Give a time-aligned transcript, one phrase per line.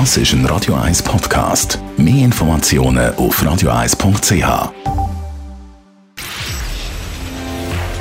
[0.00, 1.78] Das ist ein Radio 1 Podcast.
[1.96, 4.72] Mehr Informationen auf radio1.ch.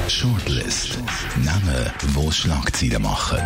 [0.08, 0.98] Shortlist.
[1.46, 3.44] Namen, wo Schlagzeilen machen.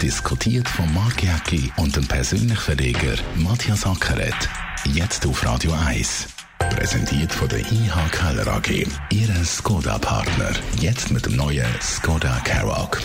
[0.00, 4.48] Diskutiert von Mark Jäcki und dem persönlichen Verleger Matthias Ackeret.
[4.86, 6.28] Jetzt auf Radio 1.
[6.58, 8.86] Präsentiert von der IH Keller AG.
[9.10, 10.52] Ihre Skoda-Partner.
[10.80, 12.98] Jetzt mit dem neuen Skoda Karoq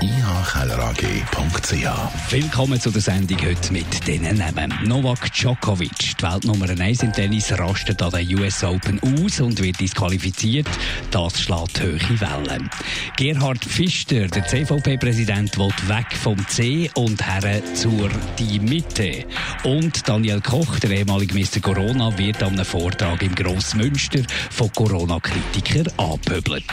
[0.00, 2.32] ihkellerag.ch.
[2.32, 4.72] Willkommen zu der Sendung heute mit diesen Namen.
[4.84, 9.80] Novak Djokovic, die Weltnummer 1 im Tennis, rastet an der US Open aus und wird
[9.80, 10.66] disqualifiziert.
[11.10, 12.68] Das schlägt hohe Wellen.
[13.16, 19.24] Gerhard Pfister, der CVP-Präsident, will weg vom C und her zur die Mitte.
[19.64, 21.60] Und Daniel Koch, der ehemalige Mr.
[21.60, 26.64] Corona, wird an einem Vortrag im Grossmünster von Corona-Kritikern angepöbelt.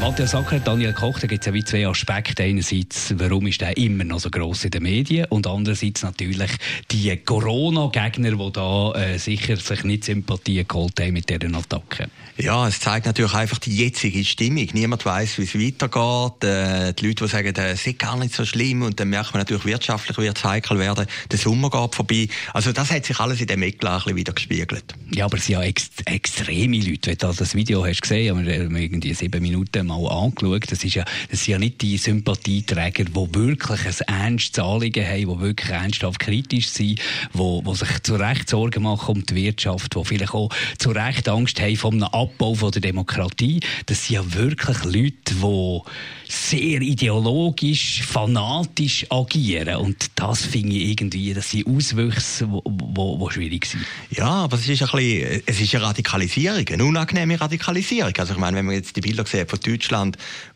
[0.00, 2.42] Matthias Sacker, Daniel Koch, da gibt es ja wie zwei Aspekte.
[2.42, 5.26] Einerseits, warum ist er immer noch so gross in den Medien?
[5.28, 6.50] Und andererseits natürlich
[6.90, 12.08] die Corona-Gegner, die da äh, sicher sich nicht Sympathie geholt haben mit dieser Attacke.
[12.38, 14.68] Ja, es zeigt natürlich einfach die jetzige Stimmung.
[14.72, 16.44] Niemand weiß, wie es weitergeht.
[16.44, 19.42] Äh, die Leute, die sagen, es ist gar nicht so schlimm und dann merkt man
[19.42, 21.06] natürlich, wirtschaftlich wird es heikel werden.
[21.30, 22.28] Der Sommer geht vorbei.
[22.54, 24.94] Also das hat sich alles in dem Eklat wieder gespiegelt.
[25.14, 27.10] Ja, aber es sind ja ex extreme Leute.
[27.10, 30.70] Wenn du das Video hast gesehen, haben wir irgendwie sieben Minuten mal angeschaut.
[30.70, 35.18] Das, ist ja, das sind ja nicht die Sympathieträger, die wirklich ein ernstes Anliegen haben,
[35.18, 37.00] die wirklich ernsthaft kritisch sind,
[37.34, 41.28] die, die sich zu Recht Sorgen machen um die Wirtschaft, die vielleicht auch zu Recht
[41.28, 43.60] Angst haben einem Abbau von der Demokratie.
[43.86, 45.80] Das sind ja wirklich Leute, die
[46.28, 49.76] sehr ideologisch, fanatisch agieren.
[49.76, 53.84] Und das finde ich irgendwie, das sind Auswüchse, die schwierig sind.
[54.10, 58.12] Ja, aber es ist ein bisschen, es ist eine Radikalisierung, eine unangenehme Radikalisierung.
[58.16, 59.79] Also ich meine, wenn man jetzt die Bilder sieht von Deutschland,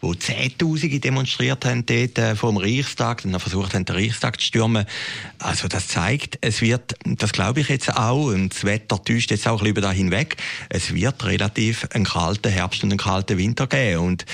[0.01, 4.41] wo Zehntausende demonstriert haben dort äh, vor dem Reichstag und dann versucht haben, den Reichstag
[4.41, 4.87] zu stürmen,
[5.39, 9.47] also das zeigt, es wird, das glaube ich jetzt auch, und das Wetter täuscht jetzt
[9.47, 10.37] auch ein bisschen über da hinweg,
[10.69, 14.01] es wird relativ einen kalten Herbst und einen kalten Winter geben.
[14.01, 14.27] Und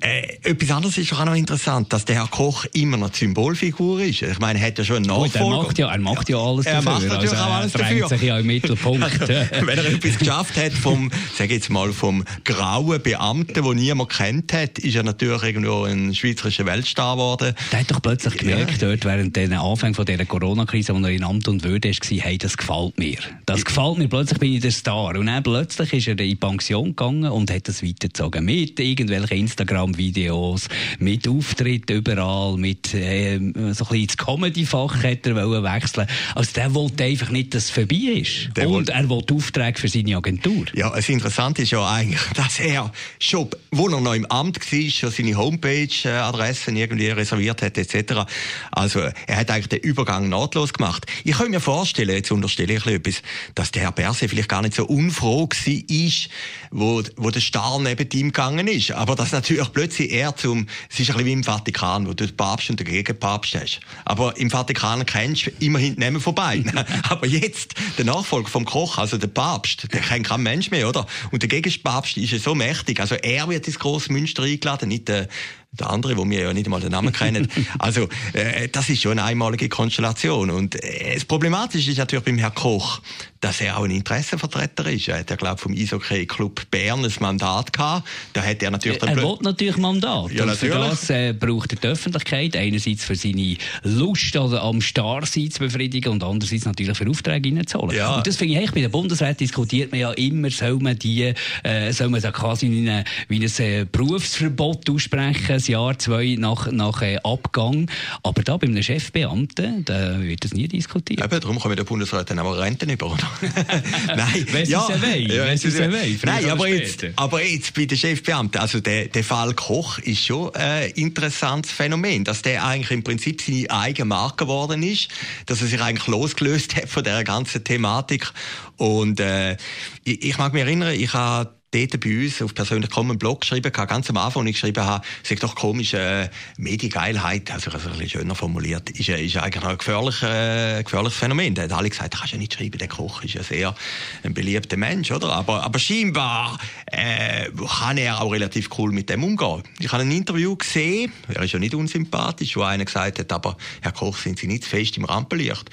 [0.00, 4.00] äh, etwas anderes ist auch noch interessant, dass der Herr Koch immer noch die Symbolfigur
[4.00, 4.22] ist.
[4.22, 5.28] Ich meine, er hat ja schon einen Nachfolger.
[5.34, 6.92] Gut, er macht ja, er macht ja alles er dafür.
[6.92, 8.08] Macht natürlich also, auch alles er dafür.
[8.08, 9.28] sich ja im Mittelpunkt.
[9.28, 14.27] Wenn er etwas geschafft hat vom, sag jetzt mal, vom grauen Beamten, den niemand kennt
[14.52, 17.54] hat, ist er natürlich irgendwo ein schweizerischer Weltstar geworden.
[17.72, 18.88] Der hat doch plötzlich gemerkt, ja.
[18.88, 22.38] dort während den Anfang von dieser Corona-Krise, wo er in Amt und Würde war, hey,
[22.38, 23.18] das gefällt mir.
[23.46, 24.08] Das gefällt mir.
[24.08, 25.16] Plötzlich bin ich der Star.
[25.16, 28.44] Und dann plötzlich ist er in Pension gegangen und hat das weitergezogen.
[28.44, 30.68] Mit irgendwelchen Instagram-Videos,
[30.98, 36.06] mit Auftritten überall, mit äh, so ein bisschen ins Comedy-Fach hätte er wechseln.
[36.34, 38.50] Also der wollte einfach nicht, dass es vorbei ist.
[38.56, 40.66] Der und er wollte Aufträge für seine Agentur.
[40.74, 44.90] Ja, das Interessante ist ja eigentlich, dass er schon, wo er noch im Amt war,
[44.90, 48.24] schon seine Homepage-Adressen irgendwie reserviert hat, etc.
[48.70, 51.06] Also, er hat eigentlich den Übergang nahtlos gemacht.
[51.24, 53.22] Ich kann mir vorstellen, jetzt unterstelle ich etwas,
[53.54, 56.30] dass der Herr Berse vielleicht gar nicht so unfroh war,
[56.70, 58.90] wo, wo der Star neben ihm gegangen ist.
[58.90, 62.26] Aber dass natürlich plötzlich er zum, es ist ein bisschen wie im Vatikan, wo du
[62.26, 63.80] den Papst und den Gegenpapst hast.
[64.04, 66.62] Aber im Vatikan kennst du immerhin die vorbei.
[67.08, 71.06] Aber jetzt, der Nachfolger vom Koch, also der Papst, der kennt kein Mensch mehr, oder?
[71.30, 73.00] Und der Gegenpapst ist ja so mächtig.
[73.00, 75.28] Also er wird ins große Münster eingeladen, nicht der,
[75.70, 77.48] der andere, wo wir ja nicht einmal den Namen kennen.
[77.78, 80.50] Also äh, das ist schon eine einmalige Konstellation.
[80.50, 83.00] Und äh, das Problematische ist natürlich beim Herrn Koch,
[83.40, 85.08] dass er auch ein Interessenvertreter ist.
[85.08, 88.08] Er hat ja, glaube vom Eishockey Club Bern ein Mandat gehabt.
[88.32, 89.00] Da hat er natürlich...
[89.02, 90.32] Er will natürlich Mandat.
[90.32, 90.74] Ja, natürlich.
[90.74, 92.56] Und für das äh, braucht er die Öffentlichkeit.
[92.56, 97.96] Einerseits für seine Lust oder am Starrsein zu befriedigen und andererseits natürlich für Aufträge reinzuholen.
[97.96, 98.16] Ja.
[98.16, 101.92] Und das finde ich, bei der Bundesrat diskutiert man ja immer, soll man die, äh,
[101.92, 106.70] soll man da quasi wie, eine, wie ein äh, Berufsverbot aussprechen, ein Jahr, zwei nach,
[106.70, 107.90] nach äh, Abgang.
[108.22, 111.22] Aber da bei einem Chefbeamten, da wird das nie diskutiert.
[111.22, 113.30] Eben, darum kommen der Bundesrat dann auch Renten über, oder?
[114.16, 115.30] Nein, sie ja, es wollen.
[115.30, 116.24] ja, es.
[116.24, 120.54] Nein, aber jetzt, aber jetzt bei den Chefbeamten, also der, der Fall Koch ist schon
[120.54, 125.08] ein interessantes Phänomen, dass der eigentlich im Prinzip seine eigene Marke geworden ist,
[125.46, 128.32] dass er sich eigentlich losgelöst hat von der ganzen Thematik
[128.76, 129.56] und äh,
[130.04, 133.70] ich, ich mag mich erinnern, ich habe dort bei uns auf persönlich kommen Blog geschrieben,
[133.72, 138.20] ganz am Anfang, ich geschrieben habe, sag doch komisch, äh, Mediengeilheit, also, also ein bisschen
[138.20, 141.54] schöner formuliert, ist, ist eigentlich ein gefährliches, äh, gefährliches Phänomen.
[141.54, 143.74] Da hat alle gesagt, kannst ja nicht schreiben, der Koch ist ja sehr
[144.22, 145.32] ein beliebter Mensch, oder?
[145.32, 147.50] Aber, aber scheinbar äh,
[147.80, 149.62] kann er auch relativ cool mit dem umgehen.
[149.78, 153.56] Ich habe ein Interview gesehen, er ist ja nicht unsympathisch, wo einer gesagt hat, aber
[153.82, 155.70] Herr Koch, sind Sie nicht zu fest im Rampenlicht?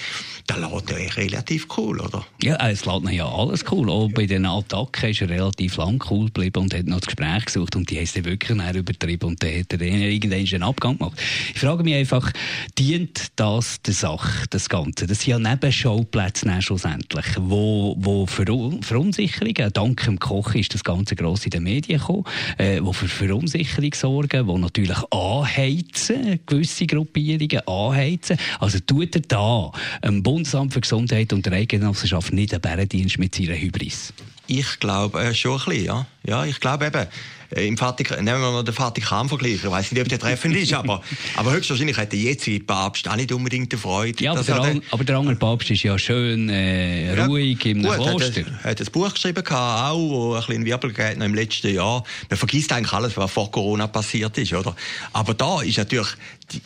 [0.47, 2.25] Da lädt er relativ cool, oder?
[2.42, 3.89] Ja, es lädt ja alles cool.
[3.89, 7.46] Auch bei den Attacken ist er relativ lang cool geblieben und hat noch das Gespräch
[7.46, 10.98] gesucht und die haben es dann wirklich übertrieben und dann hat er irgendwann einen Abgang
[10.98, 11.20] gemacht.
[11.54, 12.32] Ich frage mich einfach,
[12.78, 15.08] dient das der Sache, das Ganze?
[15.08, 18.46] Das sind ja Nebenschauplätze schlussendlich, wo, wo für
[18.82, 22.24] Verunsicherungen, dank dem Koch ist das Ganze gross in den Medien gekommen,
[22.58, 28.38] äh, wo für Verunsicherung sorgen, wo natürlich anheizen, gewisse Gruppierungen anheizen.
[28.60, 29.72] Also tut er da
[30.02, 34.14] im Bundesamt für Gesundheit und der Eidgenossenschaft nicht einen Bärendienst mit seiner Hybris?
[34.47, 36.06] Ich glaube äh, schon ein bisschen, ja.
[36.27, 37.07] Ja, ich glaube eben,
[37.56, 39.63] äh, im Vatikan, nehmen wir mal den Vatikan-Vergleich.
[39.63, 41.01] Ich weiß nicht, ob der treffend ist, aber,
[41.36, 44.24] aber höchstwahrscheinlich hat der jetzige Papst auch nicht unbedingt eine Freude.
[44.24, 47.83] Ja, aber, der, an, aber der andere Papst ist ja schön äh, ruhig ja, im
[47.83, 48.42] gut, Kloster.
[48.42, 51.74] Er hat, hat ein Buch geschrieben, auch, wo ein bisschen Wirbel geht noch im letzten
[51.74, 52.04] Jahr.
[52.30, 54.75] Man vergisst eigentlich alles, was vor Corona passiert ist, oder?
[55.13, 56.10] Aber da ist natürlich,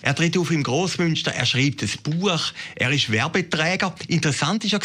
[0.01, 2.41] er tritt auf im Grossmünster, er schreibt ein Buch,
[2.75, 3.94] er ist Werbeträger.
[4.07, 4.79] Interessant ist ja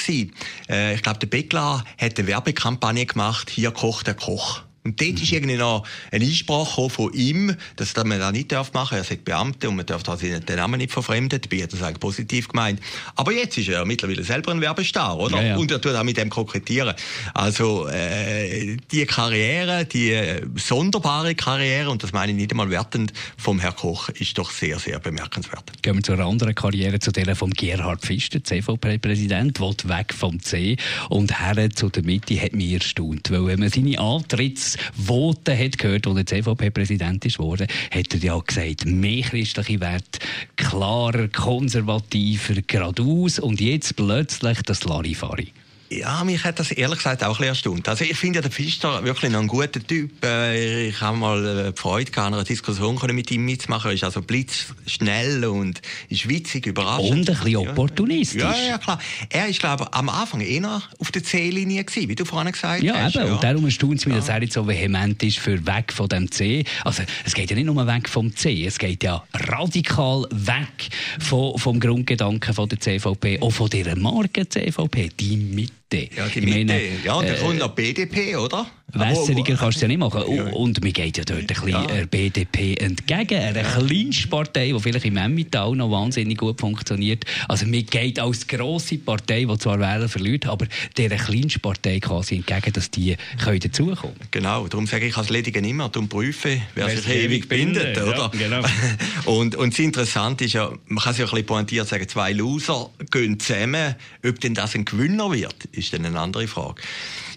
[0.69, 4.64] äh, ich glaube, der Beckler hat eine Werbekampagne gemacht, hier kocht der Koch.
[4.87, 8.93] Und dort ist irgendwie noch eine Einsprache von ihm, dass man das nicht machen darf.
[8.93, 11.41] Er sagt Beamte und man darf den Namen nicht verfremden.
[11.41, 12.81] Dabei hat das eigentlich positiv gemeint.
[13.17, 15.41] Aber jetzt ist er mittlerweile selber ein Werbestar, oder?
[15.41, 15.57] Ja, ja.
[15.57, 16.95] Und er tut auch mit dem kokettieren.
[17.33, 23.15] Also, äh, die Karriere, die äh, sonderbare Karriere, und das meine ich nicht einmal wertend,
[23.39, 25.65] vom Herrn Koch, ist doch sehr, sehr bemerkenswert.
[25.81, 30.41] Gehen wir zu einer anderen Karriere, zu der von Gerhard Pfister, CVP-Präsident, will weg vom
[30.41, 30.77] C
[31.09, 33.31] und her zu der Mitte, hat mich erstaunt.
[33.31, 38.39] Weil wenn man seine Antritts Voten hat gehört, als der CVP-Präsident worden, hat er ja
[38.39, 40.19] gesagt, mehr christliche Werte,
[40.57, 45.53] klarer, konservativer, geradeaus und jetzt plötzlich das Larifari.
[45.99, 47.89] Ja, mich hat das ehrlich gesagt auch ein bisschen erstaunt.
[47.89, 50.25] Also ich finde ja, der Pfister wirklich noch ein guter Typ.
[50.25, 53.91] Äh, ich habe mal äh, die Freude gehabt, eine Diskussion mit ihm mitzumachen.
[53.91, 57.11] Er ist also blitzschnell und ist witzig, überraschend.
[57.11, 58.43] Und ein bisschen opportunistisch.
[58.43, 58.99] Ja, ja, klar.
[59.29, 62.83] Er ist, glaube ich, am Anfang eher auf der C-Linie gewesen, wie du vorhin gesagt
[62.83, 63.17] ja, hast.
[63.17, 63.27] Eben.
[63.27, 64.21] Ja, und darum erstaunt es mich, ja.
[64.21, 66.65] dass er jetzt so vehement ist für weg von dem C.
[66.85, 70.89] Also es geht ja nicht nur weg vom C, es geht ja radikal weg
[71.21, 76.41] vom, vom Grundgedanken von der CVP, auch von dieser Marke CVP, die mit ja, die
[76.41, 76.73] Mitte.
[76.73, 78.67] Meine, ja, und dann äh, kommt noch BDP, oder?
[78.95, 80.23] Wässeriger kannst du ja nicht machen.
[80.23, 81.87] Und mir geht ja dort ein bisschen ja.
[81.87, 83.39] der BDP entgegen.
[83.39, 83.63] Eine.
[83.63, 87.25] Kleinstpartei, die vielleicht im Emmental noch wahnsinnig gut funktioniert.
[87.49, 92.73] Also mir geht als grosse Partei, die zwar Wähler verliert, aber dieser Kleinstpartei quasi entgegen,
[92.73, 97.09] dass die können dazukommen Genau, darum sage ich als Ledigen immer, darum prüfen, wer, sich
[97.09, 97.99] ewig bindet.
[98.01, 98.17] Oder?
[98.17, 98.63] Ja, genau.
[99.25, 102.33] und, und das Interessante ist ja, man kann sich ja ein bisschen pointiert sagen, zwei
[102.33, 103.95] Loser gehen zusammen.
[104.27, 106.83] Ob denn das ein Gewinner wird, ist dann eine andere Frage.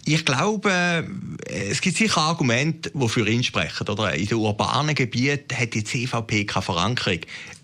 [0.09, 0.71] Ich glaube,
[1.49, 3.89] äh, es gibt sicher Argumente, die für ihn sprechen.
[3.89, 4.13] Oder?
[4.13, 7.19] In den urbanen Gebieten hat die CVP keine Verankerung.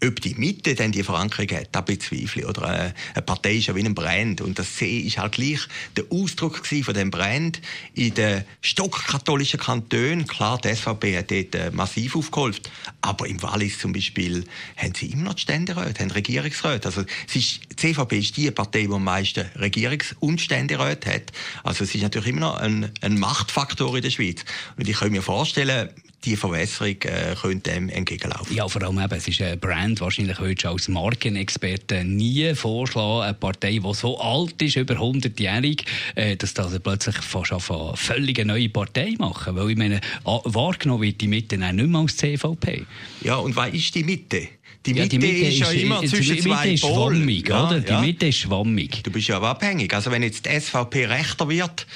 [0.06, 2.48] Ob die Mitte denn die Verankerung hat, da bezweifle ich.
[2.48, 4.42] Oder äh, eine Partei ist ja wie ein Brand.
[4.42, 5.62] Und das C ist halt gleich
[5.96, 7.62] der Ausdruck von dem Brand
[7.94, 10.28] in den stockkatholischen Kantonen.
[10.28, 12.64] Klar, die SVP hat dort äh, massiv aufgeholfen.
[13.02, 14.44] Aber im Wallis zum Beispiel
[14.76, 16.88] haben sie immer noch Ständeräte, haben Regierungsräte.
[16.88, 21.32] Also, es ist, die CVP ist die Partei, die am meisten Regierungs- und Ständeräte hat.
[21.64, 24.44] Also, es ist natürlich immer noch ein, ein Machtfaktor in der Schweiz.
[24.78, 25.90] Und ich kann mir vorstellen,
[26.26, 28.56] die Verwässerung äh, könnte dem entgegenlaufen.
[28.56, 33.24] Ja, vor allem eben, es ist ein Brand, wahrscheinlich würdest du als Markenexperte nie vorschlagen,
[33.24, 35.86] eine Partei, die so alt ist, über 100-jährig,
[36.16, 39.56] äh, dass das plötzlich fast eine völlig neue Partei machen.
[39.56, 42.86] Weil ich meine, wahrgenommen wird die Mitte auch nicht mehr als CVP.
[43.22, 44.48] Ja, und was ist die Mitte?
[44.86, 47.48] Die Mitte, ja, die Mitte ist, ist ja immer die zwischen Mitte zwei ist schwammig,
[47.48, 47.80] ja, oder?
[47.80, 48.02] Die ja.
[48.02, 49.02] Mitte ist schwammig.
[49.02, 49.94] Du bist ja aber abhängig.
[49.94, 51.88] Also wenn jetzt die SVP rechter wird,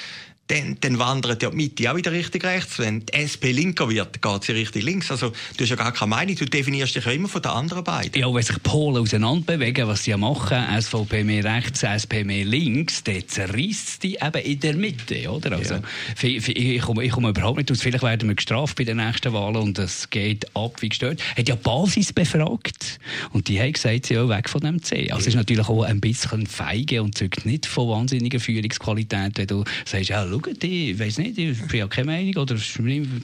[0.48, 2.78] dann, dann wandert ja die Mitte auch wieder richtig rechts.
[2.78, 5.10] Wenn die SP linker wird, geht sie richtig links.
[5.10, 6.36] Also, du hast ja gar keine Meinung.
[6.36, 8.18] Du definierst dich ja immer von den anderen beiden.
[8.18, 13.04] Ja, wenn sich Polen auseinanderbewegen, was sie ja machen, SVP mehr rechts, SP mehr links,
[13.04, 15.52] dann zerrisst die eben in der Mitte, oder?
[15.52, 15.82] Also, ja.
[16.22, 17.82] ich, ich, komme, ich komme überhaupt nicht aus.
[17.82, 21.22] Vielleicht werden wir gestraft bei den nächsten Wahlen und das geht ab wie gestört.
[21.36, 22.98] Hat ja Basis befragt.
[23.32, 25.10] Und die haben gesagt, sie sind weg von dem C.
[25.10, 29.46] Also, es ist natürlich auch ein bisschen feige und zeugt nicht von wahnsinniger Führungsqualität, wenn
[29.46, 32.56] du sagst, ja, schauen, ich weiß nicht, ich bin ja keine Meinung, oder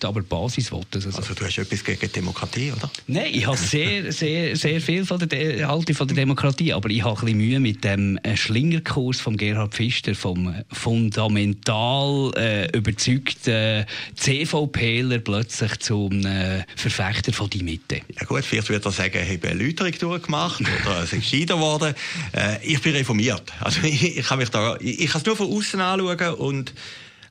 [0.05, 1.03] aber Basisvoten.
[1.03, 1.17] Also.
[1.17, 2.91] also du hast etwas gegen Demokratie, oder?
[3.07, 7.03] Nein, ich habe sehr, sehr, sehr viel von der, halte von der Demokratie, aber ich
[7.03, 13.87] habe ein bisschen Mühe mit dem äh, Schlingerkurs von Gerhard Pfister, vom fundamental äh, überzeugten
[14.15, 18.01] CVPler plötzlich zum äh, Verfechter von die Mitte.
[18.19, 21.55] Ja gut, vielleicht würde er sagen, ich habe eine Erläuterung durchgemacht oder es ist gescheiter
[21.55, 21.95] geworden.
[22.33, 23.53] Äh, ich bin reformiert.
[23.61, 26.75] Also ich, ich kann mich da, ich, ich kann es nur von außen anschauen und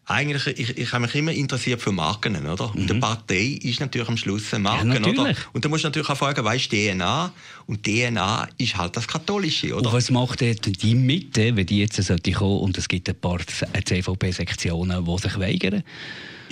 [0.05, 2.67] eigentlich, ich, ich habe mich immer interessiert für Marken, oder?
[2.74, 2.81] Mhm.
[2.81, 5.36] Und eine Partei ist natürlich am Schluss eine Marke, ja, oder?
[5.53, 7.31] Und da musst du natürlich auch fragen, was ist DNA?
[7.67, 9.88] Und DNA ist halt das Katholische, oder?
[9.88, 13.39] Und was macht die Mitte, wenn die jetzt sollte kommen und es gibt ein paar
[13.39, 15.83] CVP-Sektionen, die sich weigern?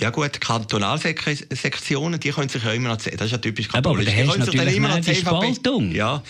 [0.02, 4.08] Ja gut, Kantonalsektionen, die können sich ja immer noch, das ist ja typisch katholisch.
[4.08, 5.92] Aber, aber da hast du natürlich immer noch die Spaltung.
[5.92, 6.22] Ja.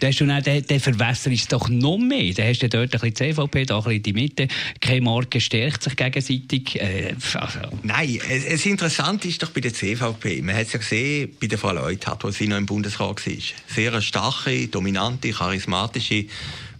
[0.00, 2.34] Da hast du dann, der, der es doch noch mehr.
[2.34, 4.48] Da hast du dort ein bisschen CVP, da ein bisschen die Mitte.
[4.78, 6.78] Keine Marke stärkt sich gegenseitig.
[6.78, 7.60] Äh, also.
[7.82, 11.46] Nein, es, es Interessante ist doch bei der CVP, man hat es ja gesehen bei
[11.46, 13.34] der Frau Leuthard, als sie noch im Bundesrat war.
[13.68, 16.26] Sehr eine starke, dominante, charismatische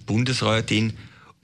[0.04, 0.92] Bundesrätin.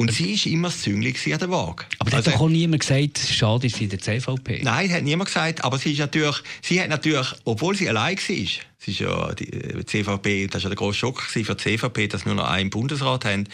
[0.01, 1.85] Und sie war immer das Züngli an der Waage.
[1.99, 4.63] Aber also, hat doch auch niemand gesagt, schade ist sie der CVP?
[4.63, 5.63] Nein, hat niemand gesagt.
[5.63, 8.49] Aber sie ist natürlich, sie hat natürlich, obwohl sie allein war, sie
[8.87, 12.33] ist ja die CVP, das war ja der grosse Schock für die CVP, dass wir
[12.33, 13.47] nur noch einen Bundesrat haben,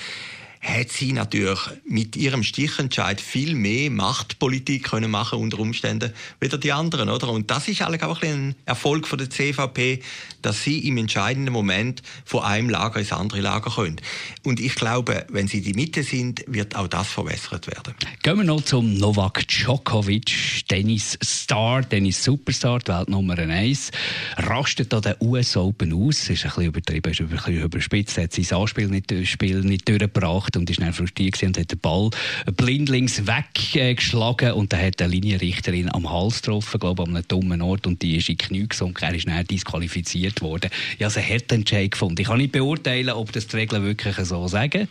[0.66, 6.72] hat sie natürlich mit ihrem Stichentscheid viel mehr Machtpolitik können machen unter Umständen wieder die
[6.72, 7.28] anderen, oder?
[7.28, 10.02] Und das ist eigentlich auch ein Erfolg von der CVP,
[10.42, 14.00] dass sie im entscheidenden Moment von einem Lager ins andere Lager können.
[14.44, 17.94] Und ich glaube, wenn sie die Mitte sind, wird auch das verbessert werden.
[18.22, 23.92] Gehen wir noch zum Novak Djokovic, Tennis-Star, Tennis-Superstar, die Welt Nummer 1.
[24.36, 28.32] Rastet da der US Open aus, ist ein bisschen übertrieben, ist ein bisschen überspitzt, hat
[28.32, 32.10] sein Anspiel nicht, Spiel nicht durchgebracht und ist dann frustriert und hat den Ball
[32.56, 37.62] blindlings weggeschlagen und dann hat die Linienrichterin am Hals getroffen, glaube ich, an einem dummen
[37.62, 39.04] Ort und die ist in die Knie gesunken.
[39.04, 40.70] Er ist dann disqualifiziert worden.
[40.98, 42.20] Ich habe einen harten gefunden.
[42.20, 44.88] Ich kann nicht beurteilen, ob das die Regeln wirklich so sagen.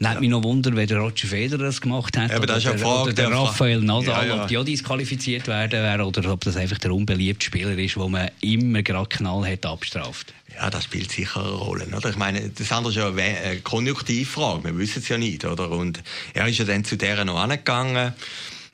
[0.00, 0.20] Nimmt ja.
[0.20, 2.30] mich noch Wunder, wenn der Roger Federer das gemacht hat.
[2.30, 4.42] ist oder, Frage, oder der, Raphael Nadal, ja, ja.
[4.42, 8.08] ob die auch disqualifiziert werden wäre oder ob das einfach der unbeliebte Spieler ist, wo
[8.08, 10.32] man immer gerade knallhart abstraft.
[10.54, 11.86] Ja, das spielt sicher eine Rolle.
[11.96, 12.10] Oder?
[12.10, 14.64] Ich meine, das andere ist ja eine Konjunktivfrage.
[14.64, 15.44] Wir wissen es ja nicht.
[15.44, 15.70] Oder?
[15.70, 16.00] Und
[16.32, 18.12] er ist ja dann zu der noch angegangen.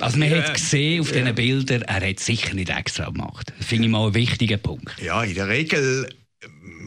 [0.00, 3.52] Also man hat gesehen auf diesen Bildern, er hat es sicher nicht extra gemacht.
[3.56, 5.00] Das finde ich mal einen wichtigen Punkt.
[5.00, 6.08] Ja, in der Regel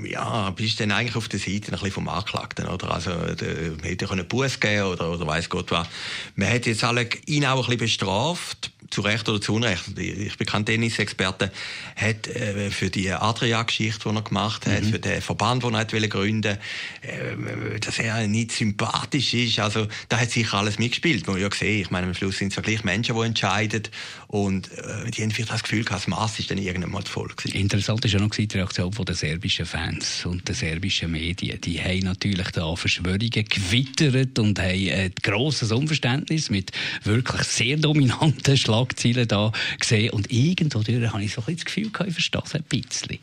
[0.05, 2.91] ja, bist du dann eigentlich auf der Seite ein bisschen vom Anklagten, oder?
[2.91, 5.87] Also, der, man hätte ja einen Buß geben oder, oder weiss Gott was.
[6.35, 10.37] Man hat jetzt alle ihn auch ein bisschen bestraft zu Recht oder zu Unrecht, ich
[10.37, 11.51] bin kein Tennisexperte,
[11.95, 14.91] hat äh, für die Adria-Geschichte, die er gemacht hat, mhm.
[14.91, 16.57] für den Verband, den er hat gründen
[17.01, 21.81] äh, dass er nicht sympathisch ist, also da hat sicher alles mitgespielt, man ja gesehen,
[21.81, 23.83] ich meine, am Schluss sind es ja gleich Menschen, die entscheiden
[24.27, 27.57] und äh, die haben vielleicht das Gefühl, das Mass ist dann irgendwann mal voll gewesen.
[27.57, 29.86] Interessant ist ja noch die Reaktion der serbischen Fans
[30.25, 31.59] und der serbischen Medien.
[31.61, 36.71] Die haben natürlich da Verschwörungen gewittert und haben ein grosses Unverständnis mit
[37.03, 41.65] wirklich sehr dominanten Schlag Schlagzeilen da gesehen und irgendwo durch habe ich so ein das
[41.65, 43.19] Gefühl gehabt, ich verstehe es ein bisschen.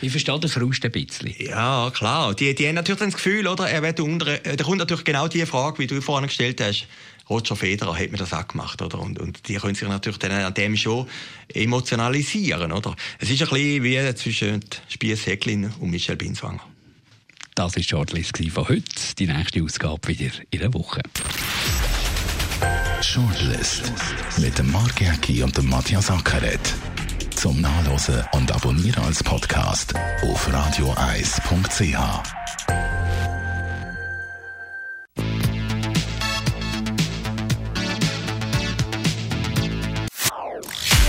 [0.00, 1.34] Ich verstehe den Frust ein bisschen.
[1.38, 2.34] Ja, klar.
[2.34, 3.68] Die, die haben natürlich das Gefühl, oder?
[3.68, 6.86] Er wird unter, da kommt natürlich genau die Frage, wie du vorhin gestellt hast.
[7.28, 8.98] Roger Federer hat mir das auch gemacht, oder?
[8.98, 11.06] Und, und die können sich natürlich dann an dem schon
[11.52, 12.96] emotionalisieren, oder?
[13.18, 16.64] Es ist ein bisschen wie zwischen Spies Häcklin und Michel Binswanger.
[17.54, 18.84] Das war Shortlist von heute.
[19.18, 21.02] Die nächste Ausgabe wieder in einer Woche.
[23.02, 23.92] Shortlist
[24.38, 26.74] mit dem Mark Jäcki und dem Matthias Ackeret.
[27.34, 32.37] Zum Nachlesen und Abonnieren als Podcast auf radioeis.ch.